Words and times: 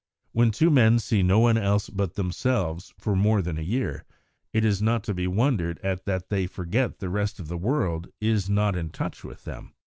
When 0.31 0.49
two 0.49 0.71
men 0.71 0.97
see 0.97 1.21
no 1.21 1.37
one 1.37 1.59
else 1.59 1.87
but 1.87 2.15
themselves 2.15 2.91
for 2.97 3.15
more 3.15 3.39
than 3.43 3.59
a 3.59 3.61
year, 3.61 4.03
it 4.51 4.65
is 4.65 4.81
not 4.81 5.03
to 5.03 5.13
be 5.13 5.27
wondered 5.27 5.77
at 5.83 6.05
that 6.05 6.29
they 6.29 6.47
forget 6.47 6.97
the 6.97 7.07
rest 7.09 7.39
of 7.39 7.49
the 7.49 7.55
world 7.57 8.07
is 8.19 8.49
not 8.49 8.75
in 8.75 8.89
touch 8.89 9.23
with 9.23 9.43
them. 9.43 9.75